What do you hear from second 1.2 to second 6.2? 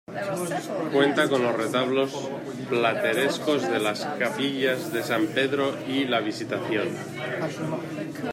con los retablos platerescos de las capillas de San Pedro y